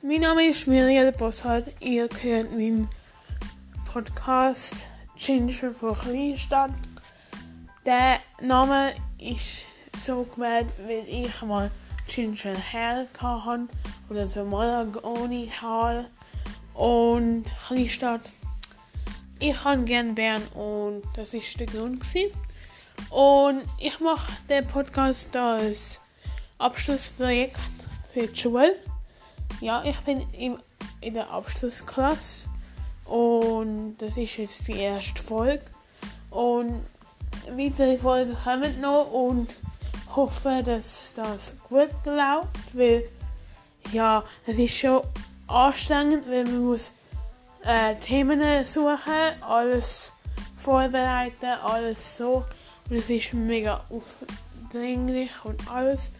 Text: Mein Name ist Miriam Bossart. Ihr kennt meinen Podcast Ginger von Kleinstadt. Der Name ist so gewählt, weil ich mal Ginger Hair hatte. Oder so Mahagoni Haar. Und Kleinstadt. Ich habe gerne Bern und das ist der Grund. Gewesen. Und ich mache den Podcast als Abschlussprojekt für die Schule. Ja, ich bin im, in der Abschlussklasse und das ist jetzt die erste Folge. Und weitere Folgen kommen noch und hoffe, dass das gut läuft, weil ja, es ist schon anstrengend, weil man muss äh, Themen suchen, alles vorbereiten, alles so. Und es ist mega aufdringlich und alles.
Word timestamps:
Mein 0.00 0.20
Name 0.20 0.46
ist 0.46 0.68
Miriam 0.68 1.12
Bossart. 1.14 1.64
Ihr 1.80 2.06
kennt 2.06 2.52
meinen 2.52 2.88
Podcast 3.92 4.86
Ginger 5.16 5.72
von 5.72 5.92
Kleinstadt. 5.92 6.70
Der 7.84 8.20
Name 8.40 8.92
ist 9.18 9.66
so 9.96 10.22
gewählt, 10.22 10.68
weil 10.86 11.04
ich 11.08 11.42
mal 11.42 11.68
Ginger 12.06 12.54
Hair 12.72 13.08
hatte. 13.20 13.66
Oder 14.08 14.24
so 14.28 14.44
Mahagoni 14.44 15.50
Haar. 15.60 16.04
Und 16.74 17.46
Kleinstadt. 17.66 18.22
Ich 19.40 19.64
habe 19.64 19.82
gerne 19.82 20.12
Bern 20.12 20.46
und 20.54 21.02
das 21.16 21.34
ist 21.34 21.58
der 21.58 21.66
Grund. 21.66 21.98
Gewesen. 21.98 22.32
Und 23.10 23.62
ich 23.80 23.98
mache 23.98 24.30
den 24.48 24.64
Podcast 24.64 25.36
als 25.36 26.00
Abschlussprojekt 26.58 27.58
für 28.12 28.28
die 28.28 28.40
Schule. 28.40 28.76
Ja, 29.60 29.82
ich 29.84 29.98
bin 30.00 30.24
im, 30.32 30.56
in 31.00 31.14
der 31.14 31.30
Abschlussklasse 31.30 32.48
und 33.06 33.96
das 33.98 34.16
ist 34.16 34.36
jetzt 34.36 34.68
die 34.68 34.78
erste 34.78 35.20
Folge. 35.20 35.64
Und 36.30 36.84
weitere 37.56 37.98
Folgen 37.98 38.36
kommen 38.44 38.80
noch 38.80 39.10
und 39.10 39.58
hoffe, 40.14 40.62
dass 40.64 41.14
das 41.16 41.56
gut 41.68 41.90
läuft, 42.04 42.76
weil 42.76 43.02
ja, 43.90 44.22
es 44.46 44.58
ist 44.58 44.76
schon 44.76 45.02
anstrengend, 45.48 46.28
weil 46.28 46.44
man 46.44 46.64
muss 46.64 46.92
äh, 47.64 47.96
Themen 47.96 48.40
suchen, 48.64 49.42
alles 49.42 50.12
vorbereiten, 50.56 51.46
alles 51.64 52.16
so. 52.16 52.44
Und 52.88 52.96
es 52.96 53.10
ist 53.10 53.32
mega 53.32 53.84
aufdringlich 53.90 55.30
und 55.44 55.68
alles. 55.68 56.12